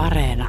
Areena. 0.00 0.48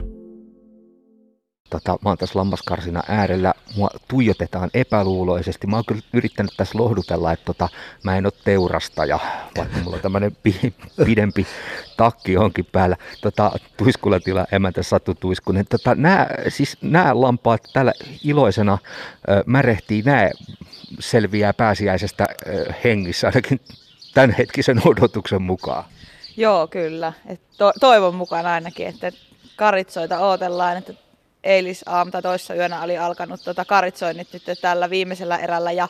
Tota, 1.70 1.98
mä 2.04 2.10
oon 2.10 2.18
tässä 2.18 2.40
lammaskarsina 2.40 3.04
äärellä, 3.08 3.54
mua 3.76 3.90
tuijotetaan 4.08 4.70
epäluuloisesti. 4.74 5.68
Mä 5.68 5.76
oon 5.76 5.86
kyllä 5.88 6.02
yrittänyt 6.14 6.52
tässä 6.58 6.78
lohdutella, 6.78 7.32
että 7.32 7.46
tota, 7.46 7.70
mä 8.04 8.18
en 8.18 8.26
ole 8.26 8.34
teurastaja, 8.44 9.20
vaikka 9.58 9.78
mulla 9.84 9.96
on 9.96 10.02
tämmöinen 10.02 10.38
pi- 10.44 10.74
pidempi 11.06 11.48
takki 11.98 12.34
johonkin 12.34 12.66
päällä. 12.72 12.98
Tota, 13.22 13.52
tuiskulatila 13.78 14.46
emäntä 14.52 14.84
Satu 14.84 15.14
Tuiskunen. 15.16 15.66
Tota, 15.70 15.96
nää, 15.96 16.28
siis 16.50 16.78
nämä 16.82 17.22
lampaat 17.22 17.62
täällä 17.74 17.94
iloisena 18.24 18.78
ö, 19.30 19.44
märehtii, 19.46 20.02
nämä 20.02 20.30
selviää 21.00 21.54
pääsiäisestä 21.54 22.26
ö, 22.48 22.74
hengissä 22.84 23.28
ainakin 23.28 23.60
tämänhetkisen 24.14 24.82
odotuksen 24.86 25.42
mukaan. 25.42 25.84
Joo, 26.38 26.68
kyllä. 26.68 27.14
Et 27.28 27.42
to- 27.58 27.74
toivon 27.80 28.16
mukaan 28.16 28.46
ainakin, 28.46 28.88
että 28.88 29.12
karitsoita 29.62 30.20
odotellaan, 30.20 30.78
että 30.78 30.94
eilisaamu 31.44 32.12
tai 32.12 32.22
toissa 32.22 32.56
yönä 32.56 32.82
oli 32.82 32.98
alkanut 32.98 33.44
tota 33.44 33.66
karitsoinnit 33.66 34.28
nyt 34.34 34.44
tällä 34.62 34.90
viimeisellä 34.90 35.38
erällä 35.38 35.72
ja, 35.72 35.88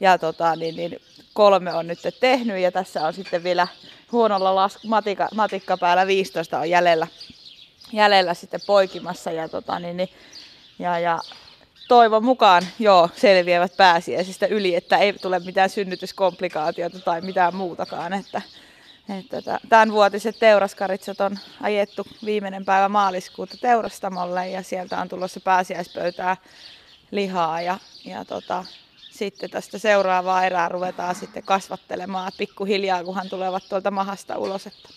ja 0.00 0.18
tota, 0.18 0.56
niin, 0.56 0.76
niin, 0.76 1.00
kolme 1.32 1.74
on 1.74 1.86
nyt 1.86 1.98
tehnyt 2.20 2.58
ja 2.58 2.72
tässä 2.72 3.06
on 3.06 3.14
sitten 3.14 3.42
vielä 3.42 3.68
huonolla 4.12 4.68
las- 4.68 4.88
matika, 4.88 5.28
matikka 5.34 5.76
päällä 5.76 6.06
15 6.06 6.58
on 6.58 6.70
jäljellä, 6.70 7.06
jäljellä 7.92 8.34
sitten 8.34 8.60
poikimassa 8.66 9.32
ja, 9.32 9.48
tota, 9.48 9.78
niin, 9.78 9.96
niin, 9.96 10.08
ja, 10.78 10.98
ja 10.98 11.18
toivon 11.88 12.24
mukaan 12.24 12.62
joo, 12.78 13.08
selviävät 13.16 13.76
pääsiäisistä 13.76 14.46
yli, 14.46 14.74
että 14.74 14.98
ei 14.98 15.12
tule 15.12 15.38
mitään 15.38 15.70
synnytyskomplikaatiota 15.70 16.98
tai 16.98 17.20
mitään 17.20 17.56
muutakaan. 17.56 18.12
Että, 18.12 18.42
että 19.18 19.58
tämän 19.68 19.92
vuotiset 19.92 20.38
teuraskaritset 20.38 21.20
on 21.20 21.38
ajettu 21.60 22.06
viimeinen 22.24 22.64
päivä 22.64 22.88
maaliskuuta 22.88 23.56
teurastamolle 23.60 24.48
ja 24.48 24.62
sieltä 24.62 25.00
on 25.00 25.08
tulossa 25.08 25.40
pääsiäispöytää 25.40 26.36
lihaa 27.10 27.60
ja, 27.60 27.78
ja 28.04 28.24
tota, 28.24 28.64
sitten 29.10 29.50
tästä 29.50 29.78
seuraavaa 29.78 30.44
erää 30.44 30.68
ruvetaan 30.68 31.14
sitten 31.14 31.42
kasvattelemaan 31.42 32.32
pikkuhiljaa, 32.38 33.04
kunhan 33.04 33.28
tulevat 33.28 33.62
tuolta 33.68 33.90
mahasta 33.90 34.38
ulos. 34.38 34.66
Että. 34.66 34.88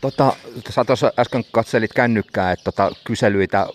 Tota, 0.00 0.36
sä 0.70 0.84
tuossa 0.84 1.12
äsken 1.18 1.44
katselit 1.52 1.92
kännykkää, 1.92 2.52
että 2.52 2.64
tota, 2.64 2.92
kyselyitä 3.04 3.66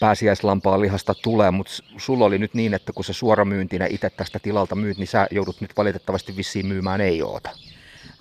pääsiäislampaa 0.00 0.80
lihasta 0.80 1.14
tulee, 1.14 1.50
mutta 1.50 1.72
sulla 1.98 2.24
oli 2.24 2.38
nyt 2.38 2.54
niin, 2.54 2.74
että 2.74 2.92
kun 2.92 3.04
se 3.04 3.12
suoramyyntinä 3.12 3.86
itse 3.86 4.10
tästä 4.10 4.38
tilalta 4.38 4.74
myyt, 4.74 4.98
niin 4.98 5.06
sä 5.06 5.26
joudut 5.30 5.60
nyt 5.60 5.76
valitettavasti 5.76 6.36
vissiin 6.36 6.66
myymään 6.66 7.00
ei 7.00 7.22
oota. 7.22 7.50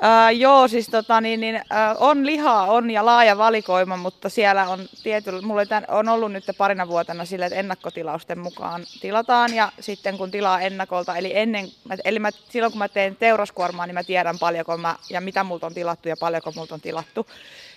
Ää, 0.06 0.32
joo, 0.32 0.68
siis 0.68 0.88
tota, 0.88 1.22
niin, 1.22 1.40
niin, 1.40 1.62
ää, 1.70 1.96
on 2.00 2.26
lihaa, 2.26 2.72
on 2.72 2.92
ja 2.92 3.06
laaja 3.06 3.38
valikoima, 3.38 3.98
mutta 3.98 4.30
siellä 4.30 4.68
on 4.68 4.80
tietyllä, 5.04 5.42
mulla 5.42 5.62
on 5.88 6.10
ollut 6.10 6.32
nyt 6.32 6.44
parina 6.58 6.88
vuotena 6.88 7.26
sille, 7.26 7.45
että 7.45 7.60
ennakkotilausten 7.60 8.40
mukaan 8.40 8.84
tilataan 9.02 9.56
ja 9.56 9.72
sitten 9.80 10.18
kun 10.18 10.32
tilaa 10.32 10.62
ennakolta, 10.62 11.16
eli, 11.16 11.38
ennen, 11.38 11.68
eli 12.06 12.20
mä, 12.20 12.30
silloin 12.50 12.72
kun 12.72 12.80
mä 12.80 12.90
teen 12.90 13.16
teuraskuormaa, 13.16 13.86
niin 13.86 13.94
mä 13.94 14.04
tiedän 14.04 14.40
paljonko 14.40 14.78
mä 14.78 14.95
ja 15.10 15.22
mitä 15.22 15.44
multa 15.44 15.68
on 15.68 15.73
tilattu 15.73 16.10
ja 16.10 16.17
paljonko 16.20 16.52
multa 16.56 16.76
on 16.76 16.82
tilattu, 16.82 17.28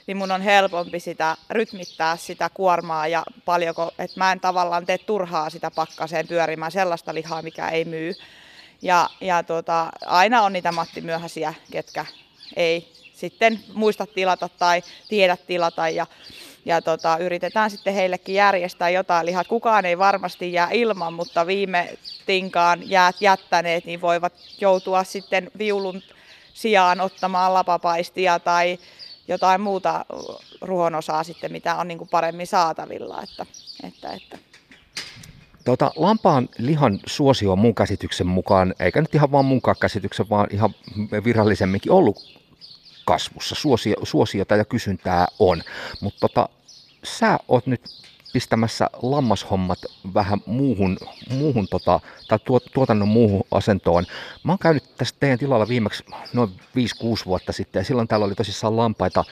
niin 0.06 0.16
mun 0.16 0.32
on 0.32 0.42
helpompi 0.42 1.00
sitä 1.00 1.36
rytmittää 1.50 2.16
sitä 2.16 2.50
kuormaa 2.54 3.08
ja 3.08 3.22
paljonko, 3.44 3.90
että 3.98 4.20
mä 4.20 4.32
en 4.32 4.40
tavallaan 4.40 4.86
tee 4.86 4.98
turhaa 4.98 5.50
sitä 5.50 5.70
pakkaseen 5.70 6.28
pyörimään 6.28 6.72
sellaista 6.72 7.14
lihaa, 7.14 7.42
mikä 7.42 7.68
ei 7.68 7.84
myy. 7.84 8.14
Ja, 8.82 9.08
ja 9.20 9.42
tuota, 9.42 9.88
aina 10.06 10.42
on 10.42 10.52
niitä 10.52 10.72
Matti 10.72 11.00
Myöhäisiä, 11.00 11.54
ketkä 11.70 12.06
ei 12.56 12.92
sitten 13.14 13.60
muista 13.74 14.06
tilata 14.06 14.48
tai 14.48 14.82
tiedä 15.08 15.36
tilata. 15.46 15.88
Ja, 15.88 16.06
ja 16.64 16.82
tota, 16.82 17.16
yritetään 17.18 17.70
sitten 17.70 17.94
heillekin 17.94 18.34
järjestää 18.34 18.90
jotain 18.90 19.26
lihat. 19.26 19.46
Kukaan 19.46 19.84
ei 19.84 19.98
varmasti 19.98 20.52
jää 20.52 20.70
ilman, 20.70 21.12
mutta 21.14 21.46
viime 21.46 21.98
tinkaan 22.26 22.90
jäät 22.90 23.16
jättäneet 23.20 23.84
niin 23.84 24.00
voivat 24.00 24.32
joutua 24.60 25.04
sitten 25.04 25.50
viulun 25.58 26.02
sijaan 26.54 27.00
ottamaan 27.00 27.54
lapapaistia 27.54 28.38
tai 28.38 28.78
jotain 29.28 29.60
muuta 29.60 30.04
ruohonosaa 30.60 31.24
sitten, 31.24 31.52
mitä 31.52 31.74
on 31.76 31.88
niin 31.88 31.98
kuin 31.98 32.10
paremmin 32.10 32.46
saatavilla. 32.46 33.22
Että, 33.22 33.46
että, 33.82 34.12
että 34.12 34.38
Tota, 35.66 35.92
lampaan 35.96 36.48
lihan 36.58 37.00
suosio 37.06 37.52
on 37.52 37.58
mun 37.58 37.74
käsityksen 37.74 38.26
mukaan, 38.26 38.74
eikä 38.80 39.00
nyt 39.00 39.14
ihan 39.14 39.32
vaan 39.32 39.44
mun 39.44 39.60
käsityksen, 39.80 40.28
vaan 40.30 40.46
ihan 40.50 40.74
virallisemminkin 41.24 41.92
ollut 41.92 42.40
kasvussa. 43.04 43.54
Suosio, 43.54 43.96
suosiota 44.02 44.56
ja 44.56 44.64
kysyntää 44.64 45.26
on. 45.38 45.62
Mutta 46.00 46.20
tota, 46.20 46.48
sä 47.04 47.38
oot 47.48 47.66
nyt 47.66 47.80
pistämässä 48.32 48.90
lammashommat 49.02 49.78
vähän 50.14 50.40
muuhun, 50.46 50.96
muuhun 51.30 51.68
tota, 51.68 52.00
tai 52.28 52.38
tuotannon 52.74 53.08
muuhun 53.08 53.44
asentoon. 53.50 54.04
Mä 54.44 54.52
oon 54.52 54.58
käynyt 54.58 54.96
tässä 54.96 55.16
teidän 55.20 55.38
tilalla 55.38 55.68
viimeksi 55.68 56.04
noin 56.32 56.50
5-6 56.50 57.26
vuotta 57.26 57.52
sitten 57.52 57.80
ja 57.80 57.84
silloin 57.84 58.08
täällä 58.08 58.26
oli 58.26 58.34
tosissaan 58.34 58.76
lampaita 58.76 59.24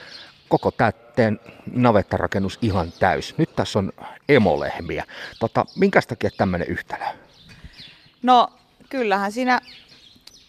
koko 0.48 0.70
tämä 0.70 0.92
teidän 0.92 1.40
navettarakennus 1.72 2.58
ihan 2.62 2.92
täys. 2.92 3.38
Nyt 3.38 3.56
tässä 3.56 3.78
on 3.78 3.92
emolehmiä. 4.28 5.04
Tota, 5.38 5.64
minkä 5.76 6.00
takia 6.08 6.30
tämmöinen 6.36 6.68
yhtälö? 6.68 7.04
No 8.22 8.48
kyllähän 8.90 9.32
siinä 9.32 9.60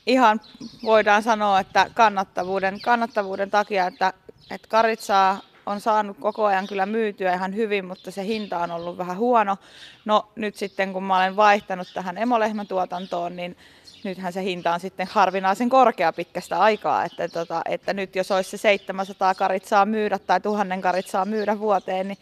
ihan 0.05 0.41
voidaan 0.83 1.23
sanoa, 1.23 1.59
että 1.59 1.89
kannattavuuden, 1.93 2.81
kannattavuuden 2.81 3.51
takia, 3.51 3.87
että, 3.87 4.13
että 4.51 4.67
karitsaa 4.67 5.41
on 5.65 5.81
saanut 5.81 6.17
koko 6.19 6.45
ajan 6.45 6.67
kyllä 6.67 6.85
myytyä 6.85 7.33
ihan 7.33 7.55
hyvin, 7.55 7.85
mutta 7.85 8.11
se 8.11 8.25
hinta 8.25 8.59
on 8.59 8.71
ollut 8.71 8.97
vähän 8.97 9.17
huono. 9.17 9.57
No 10.05 10.31
nyt 10.35 10.55
sitten 10.55 10.93
kun 10.93 11.03
mä 11.03 11.17
olen 11.17 11.35
vaihtanut 11.35 11.87
tähän 11.93 12.17
emolehmätuotantoon, 12.17 13.35
niin 13.35 13.57
nythän 14.05 14.33
se 14.33 14.43
hinta 14.43 14.73
on 14.73 14.79
sitten 14.79 15.07
harvinaisen 15.11 15.69
korkea 15.69 16.13
pitkästä 16.13 16.59
aikaa, 16.59 17.03
että, 17.03 17.27
tota, 17.27 17.61
että 17.69 17.93
nyt 17.93 18.15
jos 18.15 18.31
olisi 18.31 18.49
se 18.49 18.57
700 18.57 19.35
karit 19.35 19.65
saa 19.65 19.85
myydä 19.85 20.19
tai 20.19 20.41
1000 20.41 20.81
karit 20.81 21.07
saa 21.07 21.25
myydä 21.25 21.59
vuoteen, 21.59 22.07
niin 22.07 22.17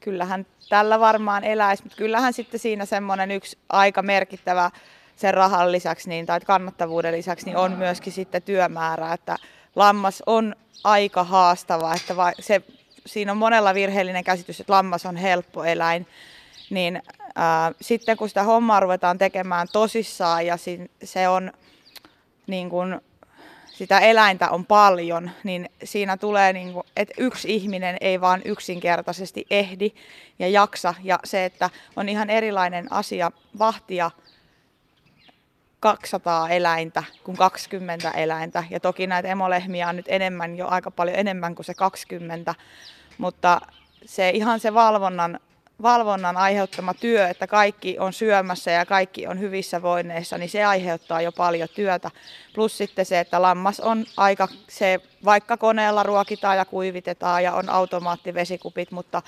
kyllähän 0.00 0.46
tällä 0.68 1.00
varmaan 1.00 1.44
eläisi, 1.44 1.82
mutta 1.82 1.96
kyllähän 1.96 2.32
sitten 2.32 2.60
siinä 2.60 2.84
semmoinen 2.84 3.30
yksi 3.30 3.58
aika 3.68 4.02
merkittävä 4.02 4.70
sen 5.16 5.34
rahan 5.34 5.72
lisäksi 5.72 6.08
niin, 6.08 6.26
tai 6.26 6.40
kannattavuuden 6.40 7.14
lisäksi 7.14 7.46
niin 7.46 7.56
on 7.56 7.72
myöskin 7.72 8.12
sitten 8.12 8.42
työmäärä, 8.42 9.12
että 9.12 9.36
lammas 9.76 10.22
on 10.26 10.56
aika 10.84 11.24
haastava, 11.24 11.94
että 11.94 12.14
se, 12.40 12.62
siinä 13.06 13.32
on 13.32 13.38
monella 13.38 13.74
virheellinen 13.74 14.24
käsitys, 14.24 14.60
että 14.60 14.72
lammas 14.72 15.06
on 15.06 15.16
helppo 15.16 15.64
eläin, 15.64 16.06
niin 16.72 17.02
ää, 17.34 17.72
sitten 17.80 18.16
kun 18.16 18.28
sitä 18.28 18.42
hommaa 18.42 18.80
ruvetaan 18.80 19.18
tekemään 19.18 19.68
tosissaan 19.72 20.46
ja 20.46 20.56
si, 20.56 20.90
se 21.04 21.28
on 21.28 21.52
niin 22.46 22.70
kun, 22.70 23.00
sitä 23.66 24.00
eläintä 24.00 24.50
on 24.50 24.66
paljon, 24.66 25.30
niin 25.44 25.70
siinä 25.84 26.16
tulee, 26.16 26.52
niin 26.52 26.74
että 26.96 27.14
yksi 27.18 27.54
ihminen 27.54 27.96
ei 28.00 28.20
vaan 28.20 28.42
yksinkertaisesti 28.44 29.46
ehdi 29.50 29.90
ja 30.38 30.48
jaksa. 30.48 30.94
Ja 31.02 31.18
se, 31.24 31.44
että 31.44 31.70
on 31.96 32.08
ihan 32.08 32.30
erilainen 32.30 32.92
asia 32.92 33.30
vahtia 33.58 34.10
200 35.80 36.48
eläintä 36.48 37.04
kuin 37.24 37.36
20 37.36 38.10
eläintä. 38.10 38.64
Ja 38.70 38.80
toki 38.80 39.06
näitä 39.06 39.28
emolehmiä 39.28 39.88
on 39.88 39.96
nyt 39.96 40.06
enemmän, 40.08 40.56
jo 40.56 40.68
aika 40.68 40.90
paljon 40.90 41.18
enemmän 41.18 41.54
kuin 41.54 41.66
se 41.66 41.74
20, 41.74 42.54
mutta 43.18 43.60
se 44.06 44.30
ihan 44.30 44.60
se 44.60 44.74
valvonnan 44.74 45.40
valvonnan 45.82 46.36
aiheuttama 46.36 46.94
työ, 46.94 47.28
että 47.28 47.46
kaikki 47.46 47.98
on 47.98 48.12
syömässä 48.12 48.70
ja 48.70 48.86
kaikki 48.86 49.26
on 49.26 49.40
hyvissä 49.40 49.82
voinneissa, 49.82 50.38
niin 50.38 50.50
se 50.50 50.64
aiheuttaa 50.64 51.22
jo 51.22 51.32
paljon 51.32 51.68
työtä. 51.74 52.10
Plus 52.54 52.78
sitten 52.78 53.06
se, 53.06 53.20
että 53.20 53.42
lammas 53.42 53.80
on 53.80 54.04
aika, 54.16 54.48
se 54.68 55.00
vaikka 55.24 55.56
koneella 55.56 56.02
ruokitaan 56.02 56.56
ja 56.56 56.64
kuivitetaan 56.64 57.44
ja 57.44 57.54
on 57.54 57.68
automaattivesikupit, 57.68 58.90
mutta 58.90 59.22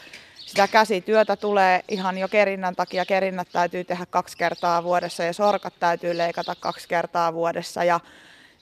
sitä 0.47 0.69
käsityötä 0.69 1.37
tulee 1.37 1.85
ihan 1.89 2.19
jo 2.19 2.29
kerinnän 2.29 2.77
takia. 2.77 3.05
Kerinnät 3.05 3.49
täytyy 3.53 3.85
tehdä 3.85 4.07
kaksi 4.07 4.37
kertaa 4.37 4.85
vuodessa 4.85 5.25
ja 5.25 5.33
sorkat 5.33 5.75
täytyy 5.81 6.19
leikata 6.19 6.55
kaksi 6.61 6.89
kertaa 6.89 7.33
vuodessa 7.33 7.85
ja 7.85 8.01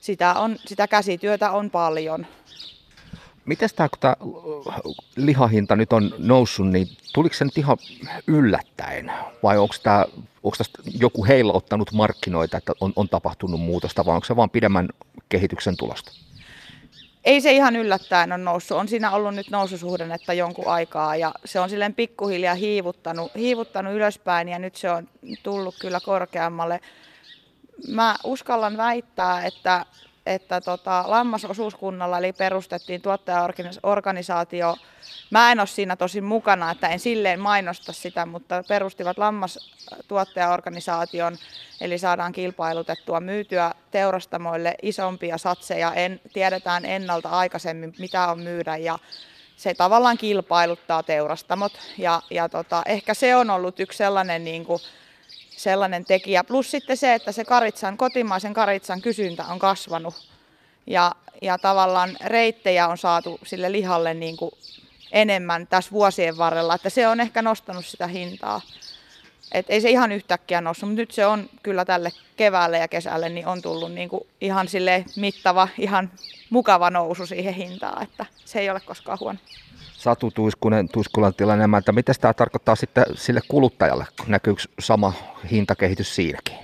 sitä, 0.00 0.34
on, 0.34 0.56
sitä 0.66 0.88
käsityötä 0.88 1.50
on 1.50 1.70
paljon. 1.70 2.26
Miten 3.44 3.68
tämä, 3.76 3.88
kun 3.88 3.98
tämä 3.98 4.16
lihahinta 5.16 5.76
nyt 5.76 5.92
on 5.92 6.14
noussut, 6.18 6.68
niin 6.68 6.88
tuliko 7.14 7.34
se 7.34 7.44
nyt 7.44 7.58
ihan 7.58 7.76
yllättäen? 8.26 9.12
Vai 9.42 9.58
onko, 9.58 9.74
tämä, 9.82 10.04
onko 10.42 10.56
tästä 10.58 10.82
joku 11.00 11.24
heillä 11.24 11.52
ottanut 11.52 11.92
markkinoita, 11.92 12.56
että 12.56 12.72
on, 12.80 12.92
on 12.96 13.08
tapahtunut 13.08 13.60
muutosta, 13.60 14.04
vai 14.04 14.14
onko 14.14 14.24
se 14.24 14.36
vain 14.36 14.50
pidemmän 14.50 14.88
kehityksen 15.28 15.76
tulosta? 15.76 16.12
Ei 17.24 17.40
se 17.40 17.52
ihan 17.52 17.76
yllättäen 17.76 18.32
on 18.32 18.44
noussut. 18.44 18.78
On 18.78 18.88
siinä 18.88 19.10
ollut 19.10 19.34
nyt 19.34 19.50
noususuhdennetta 19.50 20.32
jonkun 20.32 20.66
aikaa 20.66 21.16
ja 21.16 21.34
se 21.44 21.60
on 21.60 21.70
silleen 21.70 21.94
pikkuhiljaa 21.94 22.54
hiivuttanut, 22.54 23.34
hiivuttanut 23.36 23.94
ylöspäin 23.94 24.48
ja 24.48 24.58
nyt 24.58 24.76
se 24.76 24.90
on 24.90 25.08
tullut 25.42 25.74
kyllä 25.80 26.00
korkeammalle. 26.00 26.80
Mä 27.88 28.16
uskallan 28.24 28.76
väittää, 28.76 29.44
että 29.44 29.86
että 30.26 30.60
tota, 30.60 31.04
lammasosuuskunnalla 31.06 32.18
eli 32.18 32.32
perustettiin 32.32 33.02
tuottajaorganisaatio. 33.02 34.76
Mä 35.30 35.52
en 35.52 35.60
ole 35.60 35.66
siinä 35.66 35.96
tosi 35.96 36.20
mukana, 36.20 36.70
että 36.70 36.88
en 36.88 36.98
silleen 36.98 37.40
mainosta 37.40 37.92
sitä, 37.92 38.26
mutta 38.26 38.64
perustivat 38.68 39.18
lammastuottajaorganisaation, 39.18 41.36
eli 41.80 41.98
saadaan 41.98 42.32
kilpailutettua 42.32 43.20
myytyä 43.20 43.74
teurastamoille 43.90 44.74
isompia 44.82 45.38
satseja. 45.38 45.94
En, 45.94 46.20
tiedetään 46.32 46.84
ennalta 46.84 47.28
aikaisemmin, 47.28 47.94
mitä 47.98 48.28
on 48.28 48.40
myydä 48.40 48.76
ja 48.76 48.98
se 49.56 49.74
tavallaan 49.74 50.18
kilpailuttaa 50.18 51.02
teurastamot. 51.02 51.72
Ja, 51.98 52.22
ja 52.30 52.48
tota, 52.48 52.82
ehkä 52.86 53.14
se 53.14 53.36
on 53.36 53.50
ollut 53.50 53.80
yksi 53.80 53.98
sellainen 53.98 54.44
niin 54.44 54.64
kuin, 54.64 54.80
sellainen 55.62 56.04
tekijä. 56.04 56.44
Plus 56.44 56.70
sitten 56.70 56.96
se, 56.96 57.14
että 57.14 57.32
se 57.32 57.44
karitsan, 57.44 57.96
kotimaisen 57.96 58.54
karitsan 58.54 59.02
kysyntä 59.02 59.44
on 59.44 59.58
kasvanut 59.58 60.14
ja, 60.86 61.12
ja 61.42 61.58
tavallaan 61.58 62.16
reittejä 62.24 62.88
on 62.88 62.98
saatu 62.98 63.38
sille 63.46 63.72
lihalle 63.72 64.14
niin 64.14 64.36
kuin 64.36 64.50
enemmän 65.12 65.66
tässä 65.66 65.90
vuosien 65.90 66.38
varrella, 66.38 66.74
että 66.74 66.90
se 66.90 67.08
on 67.08 67.20
ehkä 67.20 67.42
nostanut 67.42 67.86
sitä 67.86 68.06
hintaa. 68.06 68.60
Et 69.52 69.66
ei 69.68 69.80
se 69.80 69.90
ihan 69.90 70.12
yhtäkkiä 70.12 70.60
noussut, 70.60 70.88
mutta 70.88 71.00
nyt 71.00 71.10
se 71.10 71.26
on 71.26 71.48
kyllä 71.62 71.84
tälle 71.84 72.12
keväälle 72.36 72.78
ja 72.78 72.88
kesälle 72.88 73.28
niin 73.28 73.46
on 73.46 73.62
tullut 73.62 73.92
niin 73.92 74.08
kuin 74.08 74.26
ihan 74.40 74.68
sille 74.68 75.04
mittava, 75.16 75.68
ihan 75.78 76.10
mukava 76.50 76.90
nousu 76.90 77.26
siihen 77.26 77.54
hintaan, 77.54 78.02
että 78.02 78.26
se 78.44 78.60
ei 78.60 78.70
ole 78.70 78.80
koskaan 78.80 79.18
huono. 79.20 79.38
Satu 79.92 80.30
Tuiskunen, 80.30 80.88
Tuiskulan 80.88 81.34
tilanne, 81.34 81.78
että 81.78 81.92
mitä 81.92 82.12
tämä 82.20 82.34
tarkoittaa 82.34 82.76
sitten 82.76 83.04
sille 83.14 83.40
kuluttajalle? 83.48 84.06
Näkyykö 84.26 84.62
sama 84.80 85.12
hintakehitys 85.50 86.14
siinäkin? 86.14 86.56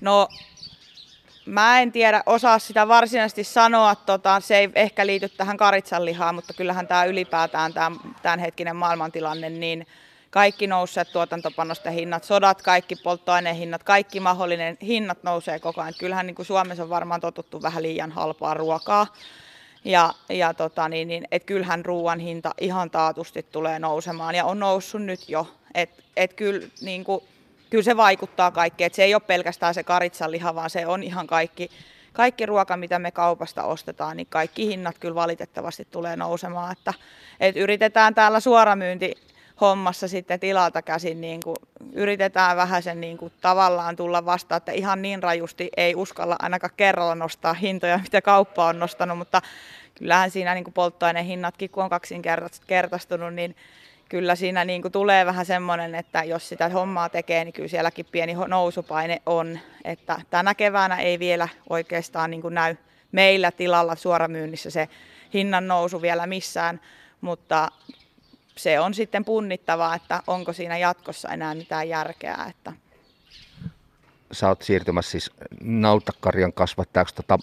No 0.00 0.28
mä 1.46 1.80
en 1.80 1.92
tiedä, 1.92 2.22
osaa 2.26 2.58
sitä 2.58 2.88
varsinaisesti 2.88 3.44
sanoa, 3.44 3.94
tota, 3.94 4.40
se 4.40 4.58
ei 4.58 4.70
ehkä 4.74 5.06
liity 5.06 5.28
tähän 5.28 5.56
karitsanlihaan, 5.56 6.34
mutta 6.34 6.54
kyllähän 6.54 6.86
tämä 6.86 7.04
ylipäätään 7.04 7.72
tämä 7.72 7.96
tämänhetkinen 8.22 8.76
maailmantilanne, 8.76 9.50
niin 9.50 9.86
kaikki 10.30 10.66
nousseet 10.66 11.12
tuotantopanosten 11.12 11.92
hinnat, 11.92 12.24
sodat, 12.24 12.62
kaikki 12.62 12.96
polttoainehinnat, 12.96 13.82
kaikki 13.82 14.20
mahdollinen 14.20 14.78
hinnat 14.82 15.22
nousee 15.22 15.58
koko 15.58 15.80
ajan. 15.80 15.94
Kyllähän 15.98 16.26
niin 16.26 16.34
kuin 16.34 16.46
Suomessa 16.46 16.82
on 16.82 16.90
varmaan 16.90 17.20
totuttu 17.20 17.62
vähän 17.62 17.82
liian 17.82 18.12
halpaa 18.12 18.54
ruokaa. 18.54 19.06
Ja, 19.84 20.14
ja 20.28 20.54
tota, 20.54 20.88
niin, 20.88 21.08
niin, 21.08 21.28
et 21.30 21.44
kyllähän 21.44 21.84
ruoan 21.84 22.18
hinta 22.18 22.54
ihan 22.60 22.90
taatusti 22.90 23.42
tulee 23.42 23.78
nousemaan 23.78 24.34
ja 24.34 24.44
on 24.44 24.58
noussut 24.58 25.02
nyt 25.02 25.28
jo. 25.28 25.46
Et, 25.74 25.90
et 26.16 26.34
kyllä, 26.34 26.66
niin 26.80 27.04
kuin, 27.04 27.24
kyllä 27.70 27.84
se 27.84 27.96
vaikuttaa 27.96 28.50
kaikkeen. 28.50 28.86
Et 28.86 28.94
se 28.94 29.04
ei 29.04 29.14
ole 29.14 29.22
pelkästään 29.26 29.74
se 29.74 29.82
karitsanliha, 29.82 30.54
vaan 30.54 30.70
se 30.70 30.86
on 30.86 31.02
ihan 31.02 31.26
kaikki, 31.26 31.70
kaikki 32.12 32.46
ruoka, 32.46 32.76
mitä 32.76 32.98
me 32.98 33.10
kaupasta 33.10 33.62
ostetaan, 33.62 34.16
niin 34.16 34.26
kaikki 34.30 34.66
hinnat 34.66 34.98
kyllä 34.98 35.14
valitettavasti 35.14 35.88
tulee 35.90 36.16
nousemaan. 36.16 36.72
Että, 36.72 36.94
et 37.40 37.56
yritetään 37.56 38.14
täällä 38.14 38.40
suoramyynti 38.40 39.29
hommassa 39.60 40.08
sitten 40.08 40.40
tilalta 40.40 40.82
käsin 40.82 41.20
niin 41.20 41.40
kuin 41.44 41.56
yritetään 41.92 42.56
vähän 42.56 42.82
sen 42.82 43.00
niin 43.00 43.18
kuin 43.18 43.32
tavallaan 43.40 43.96
tulla 43.96 44.24
vastaan, 44.24 44.56
että 44.56 44.72
ihan 44.72 45.02
niin 45.02 45.22
rajusti 45.22 45.70
ei 45.76 45.94
uskalla 45.94 46.36
ainakaan 46.38 46.72
kerralla 46.76 47.14
nostaa 47.14 47.54
hintoja, 47.54 48.00
mitä 48.02 48.22
kauppa 48.22 48.66
on 48.66 48.78
nostanut, 48.78 49.18
mutta 49.18 49.42
kyllähän 49.98 50.30
siinä 50.30 50.54
niin 50.54 50.64
kuin 50.64 50.74
polttoaineen 50.74 51.26
hinnatkin, 51.26 51.70
kun 51.70 51.84
on 51.84 51.90
kaksinkertaistunut, 51.90 53.34
niin 53.34 53.56
kyllä 54.08 54.34
siinä 54.34 54.64
niin 54.64 54.82
kuin 54.82 54.92
tulee 54.92 55.26
vähän 55.26 55.46
semmoinen, 55.46 55.94
että 55.94 56.24
jos 56.24 56.48
sitä 56.48 56.68
hommaa 56.68 57.08
tekee, 57.08 57.44
niin 57.44 57.52
kyllä 57.52 57.68
sielläkin 57.68 58.06
pieni 58.12 58.34
nousupaine 58.48 59.22
on. 59.26 59.58
Että 59.84 60.20
tänä 60.30 60.54
keväänä 60.54 60.96
ei 60.96 61.18
vielä 61.18 61.48
oikeastaan 61.70 62.30
niin 62.30 62.42
kuin 62.42 62.54
näy 62.54 62.76
meillä 63.12 63.50
tilalla 63.50 63.96
suoramyynnissä 63.96 64.70
se 64.70 64.88
hinnan 65.34 65.68
nousu 65.68 66.02
vielä 66.02 66.26
missään, 66.26 66.80
mutta 67.20 67.68
se 68.62 68.80
on 68.80 68.94
sitten 68.94 69.24
punnittava, 69.24 69.94
että 69.94 70.22
onko 70.26 70.52
siinä 70.52 70.78
jatkossa 70.78 71.28
enää 71.28 71.54
mitään 71.54 71.88
järkeä. 71.88 72.36
Että 72.50 72.72
sä 74.32 74.48
oot 74.48 74.62
siirtymässä 74.62 75.10
siis 75.10 75.30
nautakarjan 75.60 76.52
kasvattajaksi. 76.52 77.14
Tota, 77.14 77.38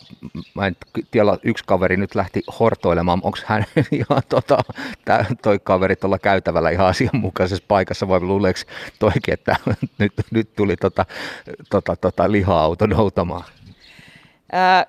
mä 0.53 0.67
en 0.67 0.75
tiedä, 1.11 1.37
yksi 1.43 1.63
kaveri 1.67 1.97
nyt 1.97 2.15
lähti 2.15 2.43
hortoilemaan. 2.59 3.19
Onko 3.23 3.37
hän 3.45 3.65
ihan 3.91 4.21
tota, 4.29 4.57
tää, 5.05 5.25
toi 5.41 5.59
kaveri 5.63 5.95
tuolla 5.95 6.19
käytävällä 6.19 6.69
ihan 6.69 6.87
asianmukaisessa 6.87 7.65
paikassa 7.67 8.07
vai 8.07 8.19
luuleeko 8.19 8.59
toikin, 8.99 9.33
että 9.33 9.55
nyt, 9.99 10.13
nyt 10.31 10.55
tuli 10.55 10.77
tota, 10.77 11.05
tota, 11.69 11.95
tota, 11.95 12.31
liha-auto 12.31 12.87
noutamaan? 12.87 13.43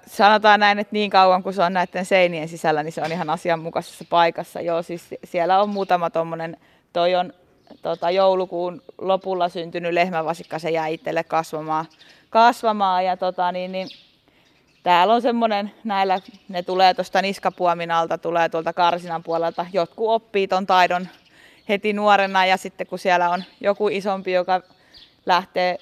Sanotaan 0.07 0.61
näin, 0.61 0.79
että 0.79 0.93
niin 0.93 1.11
kauan 1.11 1.43
kuin 1.43 1.55
se 1.55 1.63
on 1.63 1.73
näiden 1.73 2.05
seinien 2.05 2.49
sisällä, 2.49 2.83
niin 2.83 2.93
se 2.93 3.03
on 3.03 3.13
ihan 3.13 3.31
asianmukaisessa 3.31 4.05
paikassa. 4.11 4.61
Joo, 4.61 4.83
siis 4.83 5.15
siellä 5.25 5.63
on 5.63 5.69
muutama 5.69 6.11
tuommoinen, 6.11 6.57
toi 6.93 7.15
on 7.15 7.33
tota, 7.83 8.11
joulukuun 8.11 8.83
lopulla 8.99 9.49
syntynyt 9.49 9.93
lehmävasikka, 9.93 10.59
se 10.59 10.71
jäi 10.71 10.95
itselle 10.95 11.25
kasvamaan, 11.25 11.87
kasvamaan 12.31 13.05
ja 13.05 13.17
tota, 13.17 13.53
niin, 13.53 13.73
niin, 13.73 13.89
täällä 14.83 15.15
on 15.15 15.23
semmoinen, 15.23 15.73
näillä, 15.85 16.21
ne 16.49 16.63
tulee 16.63 16.95
tuosta 16.95 17.23
niskapuomin 17.23 17.91
alta, 17.91 18.19
tulee 18.19 18.49
tuolta 18.49 18.73
karsinan 18.73 19.23
puolelta, 19.23 19.67
jotkut 19.73 20.09
oppii 20.09 20.49
ton 20.49 20.67
taidon 20.67 21.09
heti 21.69 21.93
nuorena 21.93 22.47
ja 22.47 22.57
sitten 22.57 22.87
kun 22.87 22.99
siellä 22.99 23.31
on 23.31 23.45
joku 23.61 23.89
isompi, 23.89 24.33
joka 24.33 24.63
lähtee 25.27 25.79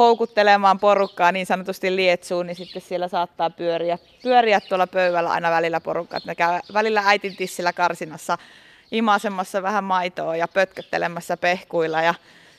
houkuttelemaan 0.00 0.78
porukkaa 0.78 1.32
niin 1.32 1.46
sanotusti 1.46 1.96
lietsuun, 1.96 2.46
niin 2.46 2.56
sitten 2.56 2.82
siellä 2.82 3.08
saattaa 3.08 3.50
pyöriä, 3.50 3.98
pyöriä 4.22 4.60
tuolla 4.60 4.86
pöydällä 4.86 5.30
aina 5.30 5.50
välillä 5.50 5.80
porukkaa. 5.80 6.20
Ne 6.24 6.34
käy 6.34 6.60
välillä 6.74 7.02
äitin 7.06 7.36
tissillä 7.36 7.72
karsinassa 7.72 8.38
imasemassa 8.90 9.62
vähän 9.62 9.84
maitoa 9.84 10.36
ja 10.36 10.48
pötköttelemässä 10.48 11.36
pehkuilla 11.36 12.02
ja 12.02 12.14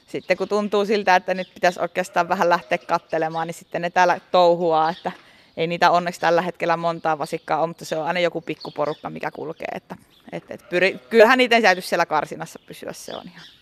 sitten 0.08 0.38
kun 0.38 0.48
tuntuu 0.48 0.86
siltä, 0.86 1.16
että 1.16 1.34
nyt 1.34 1.54
pitäisi 1.54 1.82
oikeastaan 1.82 2.30
vähän 2.30 2.50
lähteä 2.50 2.78
kattelemaan, 2.78 3.48
niin 3.48 3.56
sitten 3.56 3.82
ne 3.82 3.90
täällä 3.90 4.20
touhuaa, 4.32 4.90
että 4.90 5.12
ei 5.58 5.68
niitä 5.68 5.92
onneksi 5.92 6.22
tällä 6.22 6.42
hetkellä 6.42 6.78
montaa 6.78 7.20
vasikkaa 7.20 7.60
ole, 7.60 7.68
mutta 7.68 7.86
se 7.86 7.98
on 7.98 8.08
aina 8.08 8.20
joku 8.20 8.42
pikkuporukka, 8.42 9.10
mikä 9.10 9.32
kulkee. 9.32 9.68
Että, 9.76 9.96
et, 10.32 10.44
et 10.50 10.70
pyri, 10.70 11.00
kyllähän 11.10 11.38
niiden 11.38 11.62
täytyy 11.62 11.82
siellä 11.82 12.06
karsinassa 12.06 12.60
pysyä, 12.68 12.94
se 12.94 13.16
on 13.16 13.28
ihan 13.28 13.61